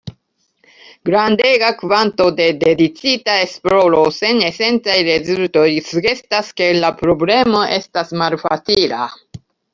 [1.09, 9.07] Grandega kvanto de dediĉita esploro sen esencaj rezultoj sugestas ke la problemo estas malfacila.